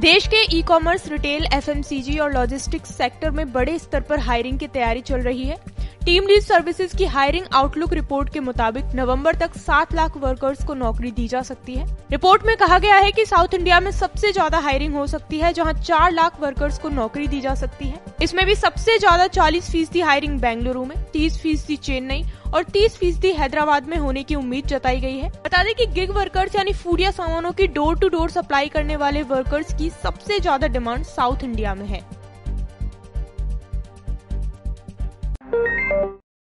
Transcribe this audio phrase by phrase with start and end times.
[0.00, 4.66] देश के e commerce retail FMCG और लॉजिस्टिक्स सेक्टर में बड़े स्तर पर हायरिंग की
[4.66, 5.56] तैयारी चल रही है।
[6.06, 10.74] टीम लीड सर्विसेज़ की हायरिंग आउटलुक रिपोर्ट के मुताबिक नवंबर तक सात लाख वर्कर्स को
[10.74, 14.32] नौकरी दी जा सकती है। रिपोर्ट में कहा गया है कि साउथ इंडिया में सबसे
[14.32, 18.00] ज़्यादा हायरिंग हो सकती है, जहाँ चार लाख वर्कर्स को नौकरी दी जा सकती है।
[18.22, 23.32] इसमें भी सबसे ज़्यादा चालीस फ़ीसदी हायरिंग बेंगलुरु में, तीस फ़ीसदी चेन्नई और 30 फ़ीसदी
[23.32, 27.00] हैदराबाद में होने की उम्मीद जताई गई है। बता दें कि गिग वर्कर्स यानी फ़ूड
[27.00, 31.44] या सामानों की डोर टू डोर सप्लाई करने वाले वर्कर्स की सबसे ज़्यादा डिमांड साउथ
[31.44, 32.02] इंडिया में है।